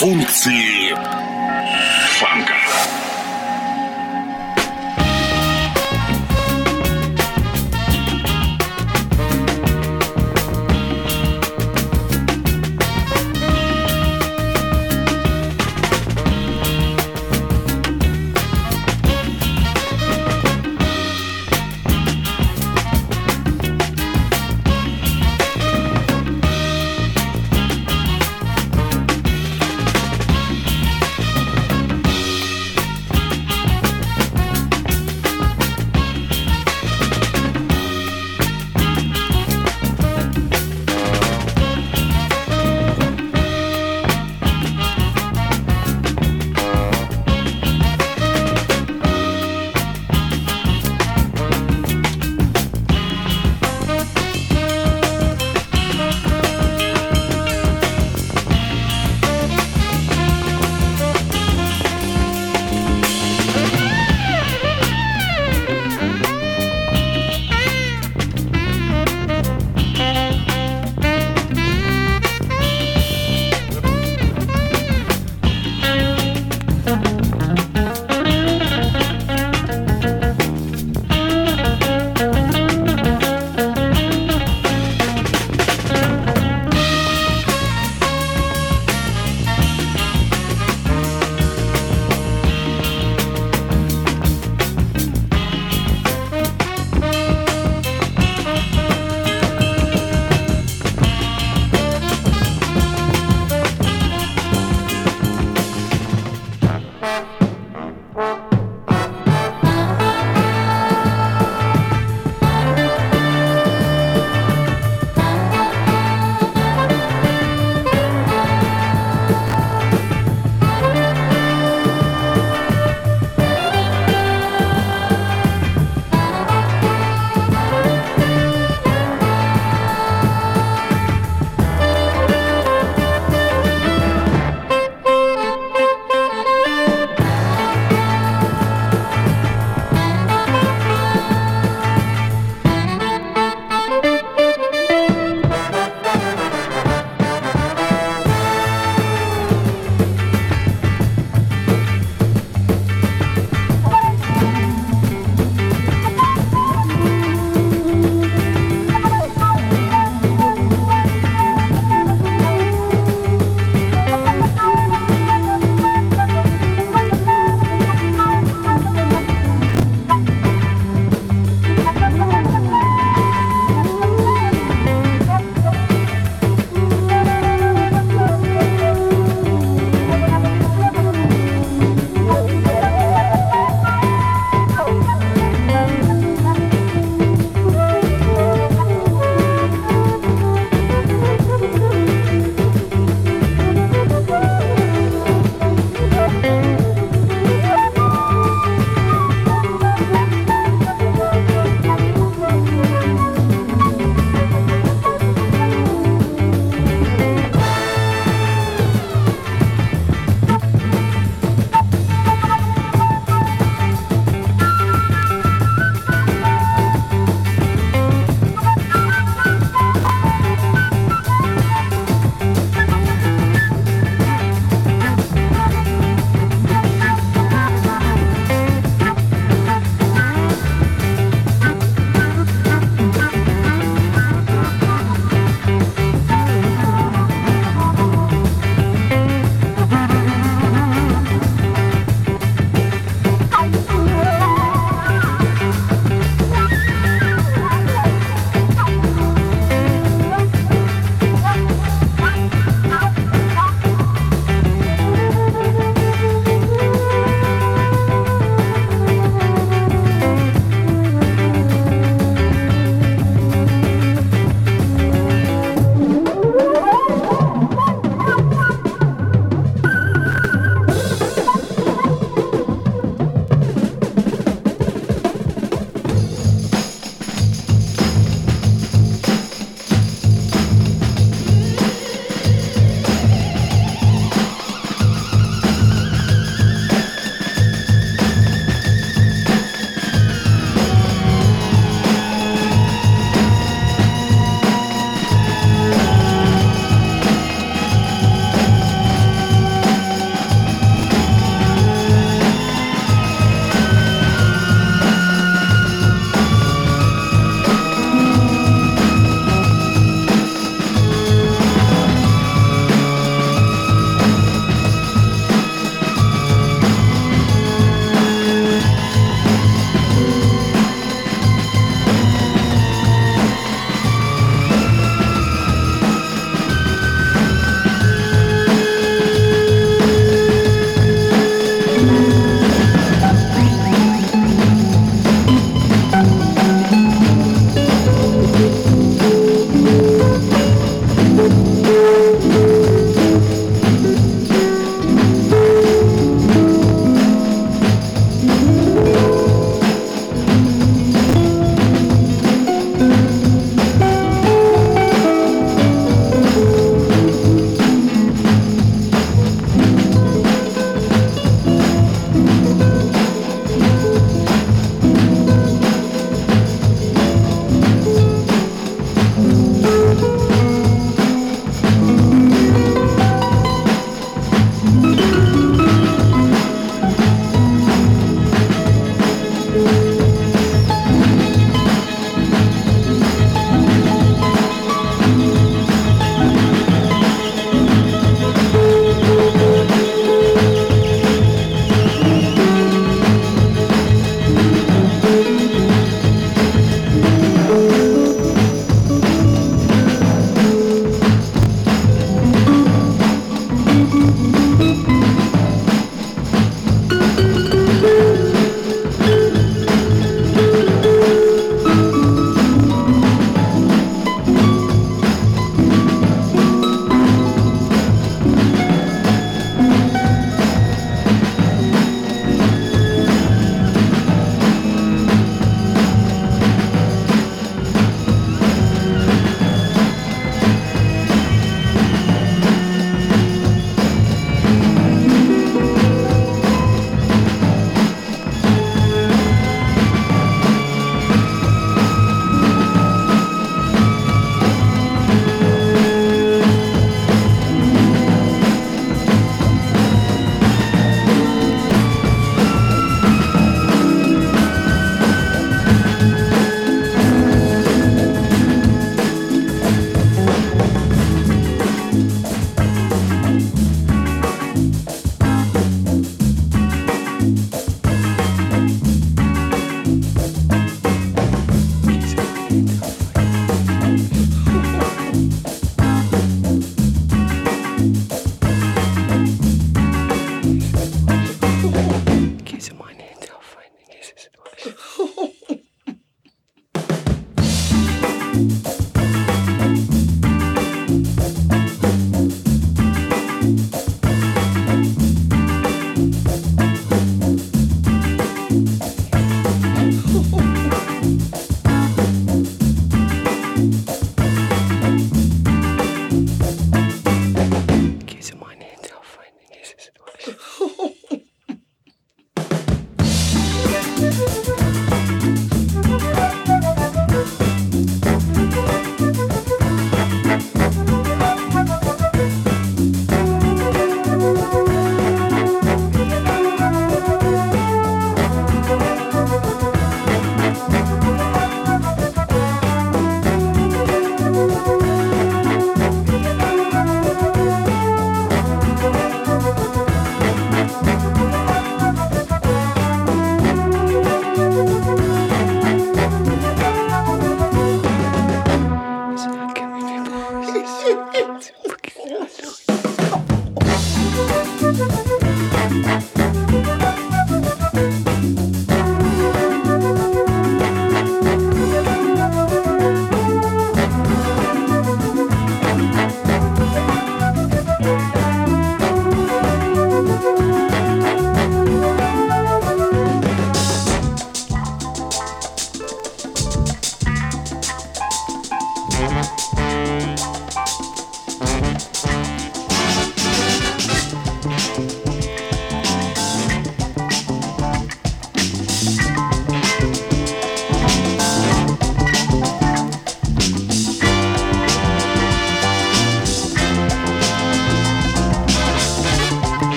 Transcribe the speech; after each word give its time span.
функции 0.00 0.94
фанка. 2.18 2.54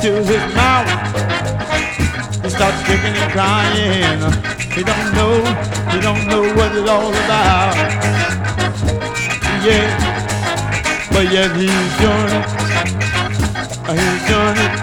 to 0.00 0.12
his 0.22 0.54
mouth. 0.54 0.86
He 2.42 2.50
starts 2.50 2.80
kicking 2.86 3.16
and 3.18 3.32
crying. 3.32 4.20
He 4.70 4.84
don't 4.84 5.12
know, 5.12 5.42
he 5.90 5.98
don't 6.00 6.24
know 6.28 6.42
what 6.54 6.70
it's 6.76 6.88
all 6.88 7.10
about. 7.10 7.74
Yeah, 9.66 9.90
but 11.10 11.32
yet 11.32 11.50
he's 11.56 11.90
doing 11.98 12.30
it. 12.30 12.46
He's 13.90 14.22
doing 14.30 14.58
it. 14.66 14.74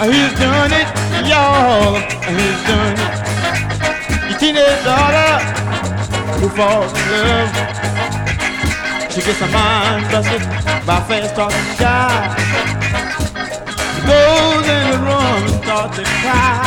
He's 0.00 0.32
doing 0.40 0.72
it, 0.80 0.88
y'all. 1.28 2.00
He's 2.24 2.60
doing 2.64 2.96
it. 2.96 3.12
Your 4.30 4.38
teenage 4.38 4.84
daughter 4.84 5.44
who 6.40 6.48
falls 6.48 6.92
in 6.92 7.04
love. 7.10 7.52
She 9.12 9.20
gets 9.20 9.40
her 9.40 9.50
mind 9.52 10.10
busted 10.10 10.40
by 10.86 11.00
fast 11.06 11.36
talking 11.36 11.78
guys 11.78 12.53
goes 14.06 14.66
in 14.68 14.84
the 14.92 14.98
room 15.06 15.40
and 15.48 15.64
starts 15.64 15.96
to 15.96 16.04
cry. 16.20 16.62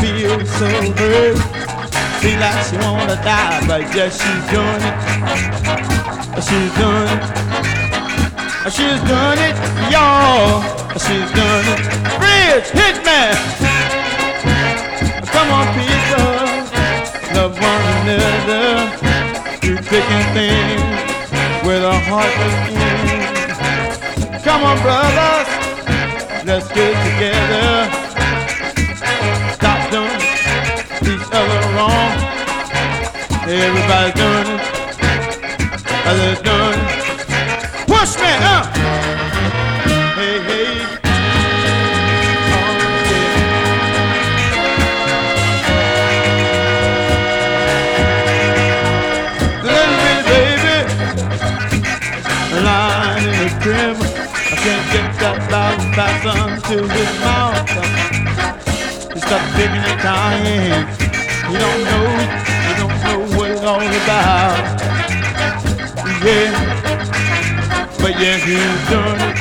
Feels 0.00 0.50
so 0.58 0.68
hurt, 0.98 1.38
feel 2.20 2.38
like 2.40 2.60
she 2.66 2.76
wanna 2.78 3.16
die, 3.22 3.64
but 3.66 3.82
yes 3.94 4.18
she's 4.20 4.44
doing 4.50 4.82
it. 4.90 4.96
She's 6.46 6.72
doing 6.78 7.08
it. 7.14 7.48
She's 8.70 9.00
doing 9.08 9.40
it, 9.48 9.56
y'all. 9.90 10.60
She's 11.04 11.30
doing 11.32 11.66
it. 11.72 11.80
Bridge, 12.20 12.68
hit 12.70 12.96
me. 13.06 13.22
Come 15.32 15.48
on, 15.56 15.66
people, 15.78 16.34
love 17.34 17.54
one 17.58 17.84
another. 18.02 18.68
You 19.62 19.76
and 19.76 20.26
thin, 20.34 21.66
with 21.66 21.82
a 21.82 21.98
heart 22.08 22.34
of 22.46 22.52
end. 22.76 23.27
Come 24.48 24.64
on, 24.64 24.80
brothers, 24.80 25.46
let's 26.46 26.68
get 26.68 26.94
together. 27.04 27.84
Stop 29.52 29.90
doing 29.90 30.22
each 31.02 31.28
other 31.32 31.60
wrong. 31.76 32.12
Everybody's 33.46 34.14
doing 34.14 34.48
it. 34.54 34.62
Others 36.06 36.40
doing 36.40 36.80
it. 36.80 37.86
Push 37.88 38.16
me 38.22 38.32
up. 38.40 38.87
touched 55.78 55.96
by 55.96 56.10
some 56.22 56.60
to 56.62 56.76
his 56.88 57.20
mouth. 57.20 57.68
He 59.12 59.20
starts 59.20 59.52
picking 59.54 59.84
and 59.84 60.00
dying. 60.02 60.86
He 61.48 61.54
don't 61.58 61.84
know, 61.84 62.08
he 62.66 62.72
don't 62.78 62.98
know 63.04 63.36
what 63.36 63.50
it's 63.50 63.62
all 63.62 63.80
about. 63.80 64.80
Yeah, 66.24 66.50
but 68.00 68.12
yeah, 68.18 68.36
he's 68.38 68.90
done 68.90 69.20
it. 69.22 69.36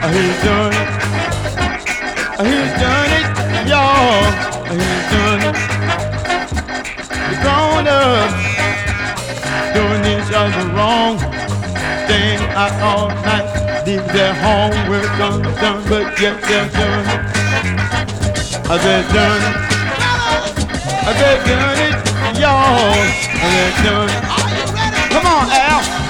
Uh, 0.00 0.08
he's 0.08 0.38
done 0.44 0.72
it. 0.72 0.88
Uh, 2.38 2.44
he's 2.44 2.72
done 2.80 3.12
it, 3.18 3.26
y'all. 3.68 4.24
Uh, 4.64 4.74
he's 4.74 5.04
done 5.12 5.42
it. 5.48 5.56
He's 7.28 7.38
grown 7.42 7.86
up 7.86 8.30
doing 9.74 10.02
this 10.02 10.32
other 10.34 10.66
wrong 10.74 11.18
thing 12.06 12.38
out 12.54 12.72
all 12.82 13.08
night 13.08 13.67
leave 13.88 14.12
their 14.12 14.34
homework 14.34 15.08
done, 15.16 15.82
but 15.88 16.20
yet 16.20 16.36
they're 16.42 16.68
done. 16.68 17.06
Are 18.68 18.80
they 18.84 19.00
done? 19.16 19.42
Are 21.08 21.16
they 21.16 21.36
done 21.48 21.78
it, 21.88 21.96
y'all? 22.38 22.92
Are 23.44 23.52
they 23.56 23.70
done? 23.88 24.10
Are 24.36 24.50
you 24.58 24.66
ready? 24.76 25.00
Come 25.14 25.24
on, 25.24 25.48
Al. 25.48 26.07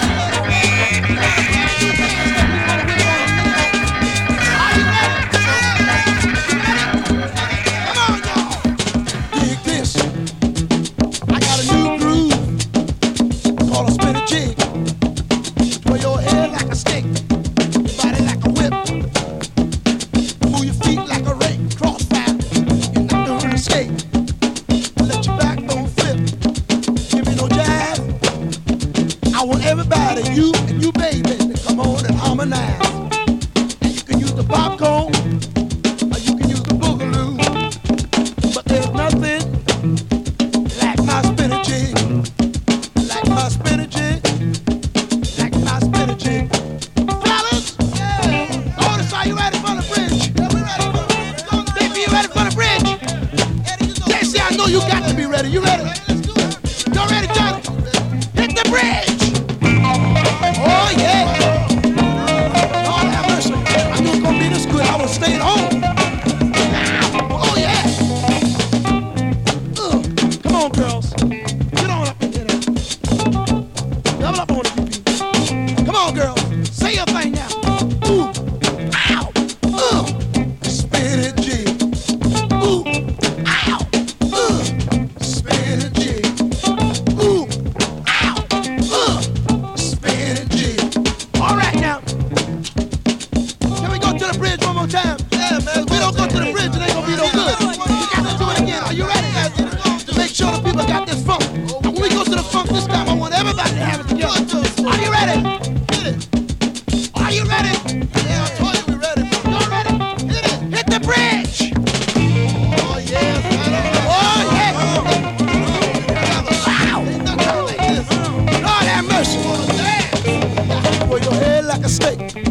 State. 121.99 122.48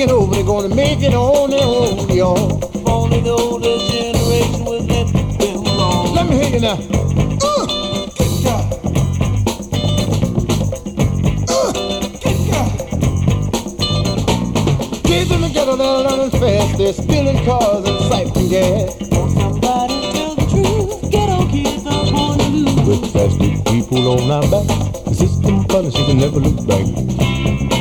it 0.00 0.10
over, 0.10 0.34
they're 0.34 0.44
gonna 0.44 0.74
make 0.74 1.02
it 1.02 1.14
on 1.14 1.50
their 1.50 1.62
own, 1.62 2.08
y'all. 2.08 2.58
If 2.74 2.86
only 2.86 3.20
the 3.20 3.30
older 3.30 3.76
generation 3.90 4.64
would 4.64 4.88
let 4.88 5.06
them 5.12 5.56
alone. 5.56 6.14
Let 6.14 6.26
me 6.26 6.36
hear 6.36 6.54
you 6.54 6.60
now. 6.60 6.78
Uh, 7.42 7.66
fast, 16.30 16.74
uh, 16.74 16.76
they're 16.78 16.92
stealing 16.92 17.44
cars 17.44 17.84
and 17.86 17.98
siphoning 18.08 18.50
gas. 18.50 18.96
Won't 19.10 19.32
somebody 19.32 20.12
tell 20.12 20.34
the 20.34 20.46
truth? 20.48 21.10
Ghetto 21.10 21.46
kids 21.48 21.84
don't 21.84 22.12
wanna 22.12 22.44
lose. 22.48 22.88
With 22.88 23.12
plastic 23.12 23.64
people 23.66 24.08
on 24.08 24.30
our 24.30 24.42
back, 24.50 24.66
the 25.04 25.14
system 25.14 25.64
punishes 25.64 26.08
and 26.08 26.20
never 26.20 26.40
look 26.40 26.66
back. 26.66 27.79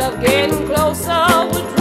of 0.00 0.20
getting 0.20 0.66
closer 0.66 1.79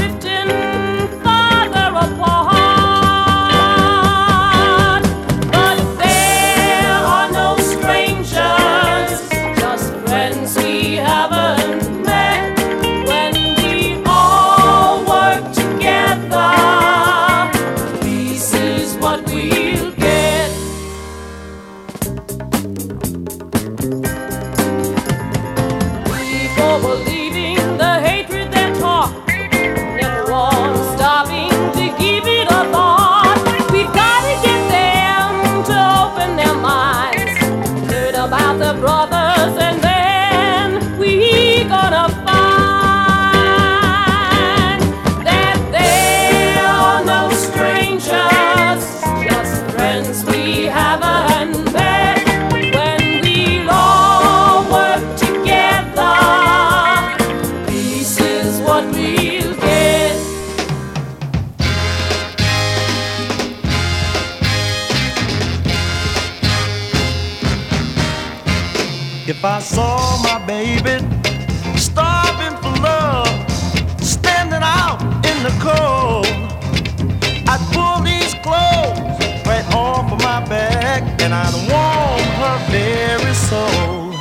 soul. 83.49 84.11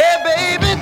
Hey, 0.00 0.16
baby. 0.24 0.72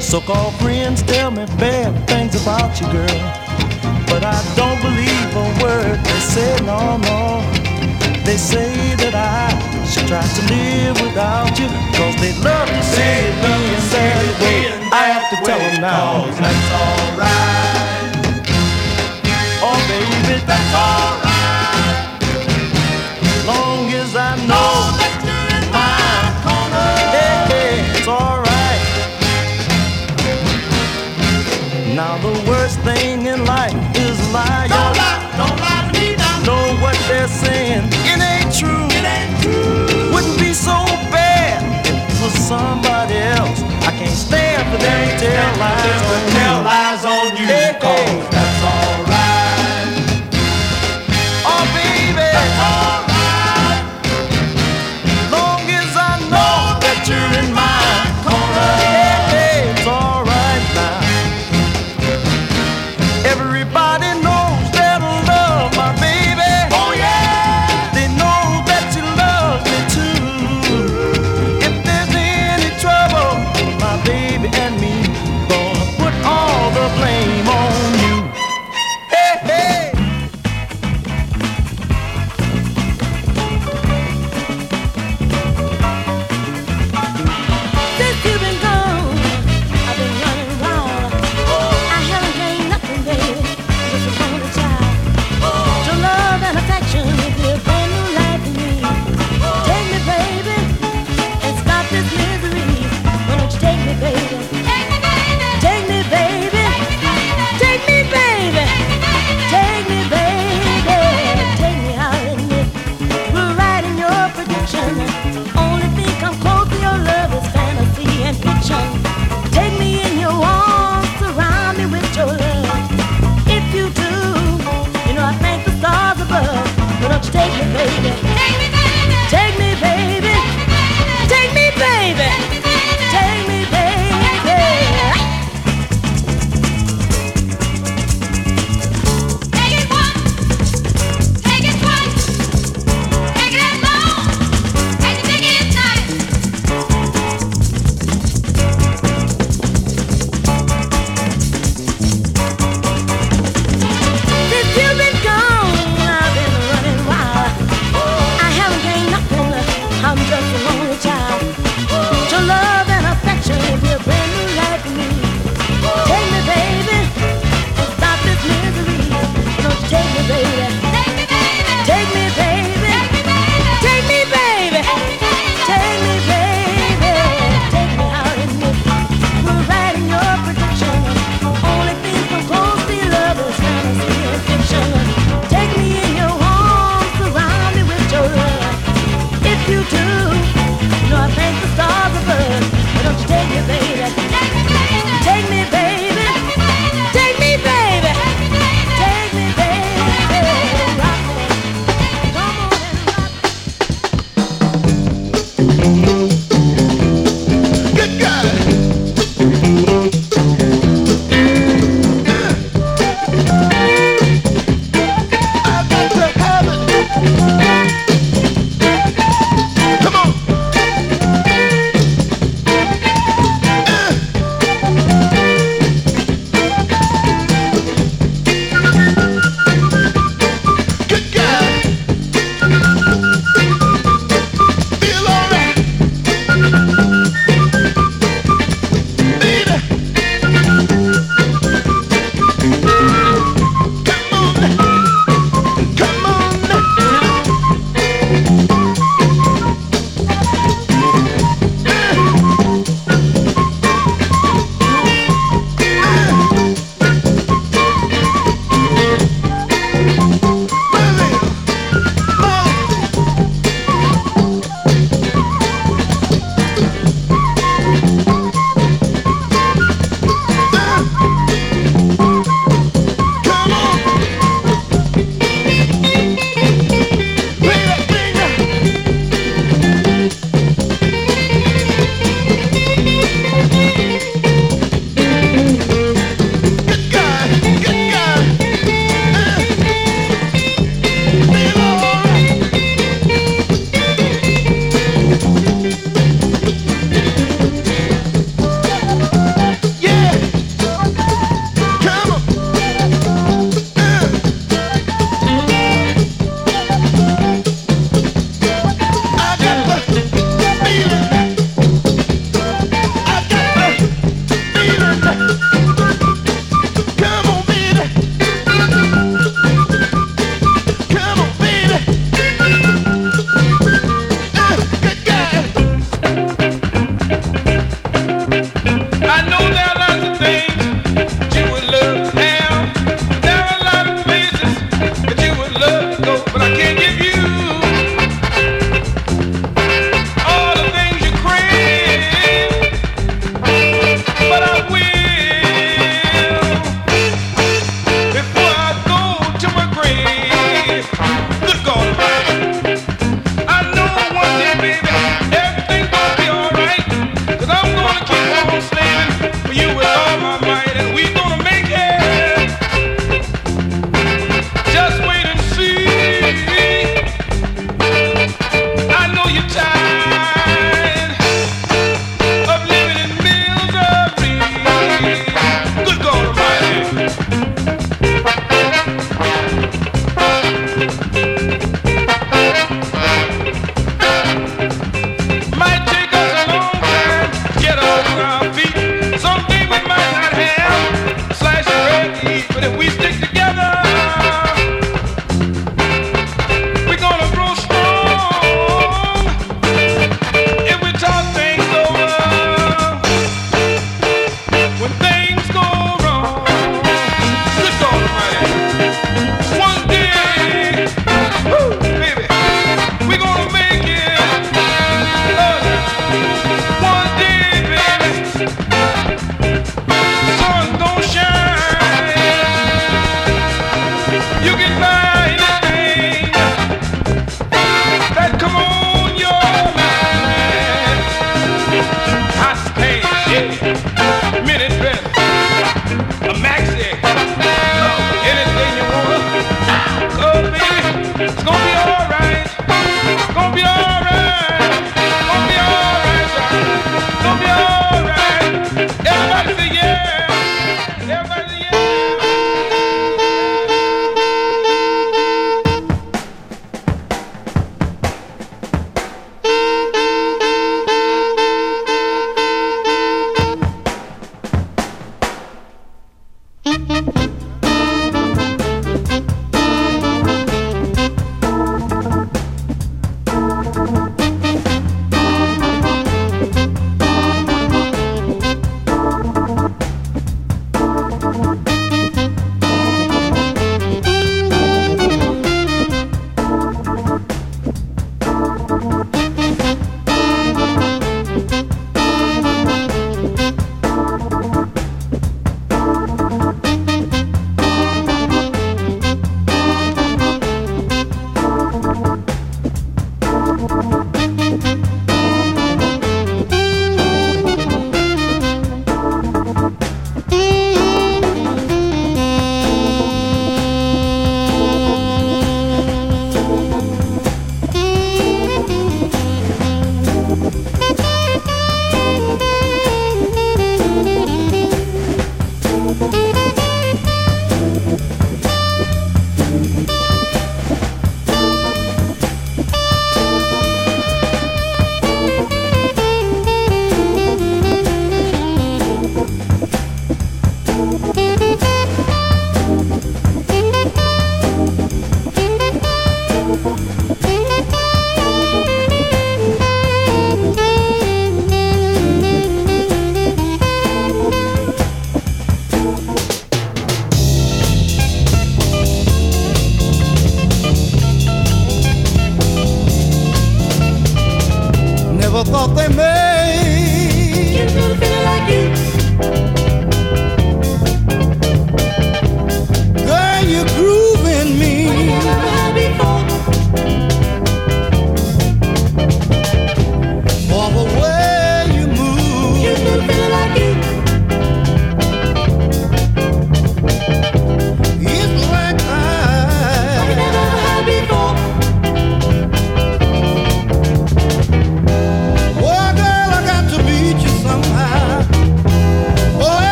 So 0.00 0.20
called 0.20 0.54
friends 0.54 1.02
tell 1.02 1.30
me 1.30 1.44
bad 1.60 1.92
things 2.08 2.34
about 2.40 2.80
you, 2.80 2.86
girl. 2.96 3.20
But 4.08 4.24
I 4.24 4.38
don't 4.56 4.80
believe 4.80 5.28
a 5.36 5.46
word 5.62 5.98
they 6.00 6.20
say, 6.34 6.52
no, 6.64 6.96
no. 6.96 7.20
They 8.24 8.38
say 8.38 8.72
that 9.02 9.14
I 9.14 9.52
should 9.90 10.08
try 10.08 10.24
to 10.36 10.42
live 10.54 10.96
without 11.04 11.52
you. 11.60 11.68
Cause 11.96 12.16
they 12.22 12.32
love 12.40 12.68
to 12.68 12.82
see 12.94 13.20
me 13.42 13.54
in 13.68 13.82
you, 14.54 14.92
I 14.92 15.04
have 15.12 15.26
to 15.32 15.36
tell 15.44 15.58
them 15.58 15.80
now. 15.82 16.24
Cause 16.24 16.38
that's 16.38 16.72
alright 16.72 17.51
it, 20.32 20.46
that's 20.46 20.74
alright. 20.74 22.08
Long 23.44 23.92
as 23.92 24.16
I 24.16 24.36
know 24.48 24.56
oh, 24.56 24.96
that 25.00 25.14
you're 25.26 25.48
in 25.58 25.64
my 25.68 26.32
corner, 26.46 26.88
hey, 27.12 27.36
hey, 27.52 27.74
it's 27.92 28.08
alright. 28.08 28.82
Now 31.94 32.16
the 32.26 32.32
worst 32.48 32.80
thing 32.80 33.26
in 33.26 33.44
life 33.44 33.76
is 33.96 34.16
a 34.20 34.32
lie. 34.32 34.68
Don't 34.72 34.96
lie, 34.96 35.20
don't 35.40 35.58
lie 35.60 35.84
to 35.86 35.92
me 36.00 36.16
now. 36.16 36.48
Know 36.48 36.64
what 36.80 36.96
they're 37.08 37.28
saying? 37.28 37.84
It 38.08 38.18
ain't 38.32 38.52
true. 38.54 38.86
It 38.98 39.04
ain't 39.04 39.36
true. 39.44 40.12
Wouldn't 40.14 40.38
be 40.38 40.52
so 40.54 40.76
bad 41.12 41.60
for 42.18 42.30
somebody 42.32 43.18
else. 43.36 43.60
I 43.84 43.92
can't 43.98 44.18
stand 44.26 44.62
for 44.70 44.78
them 44.80 45.04
to 45.10 45.26
tell 45.26 46.62
lies. 46.64 46.91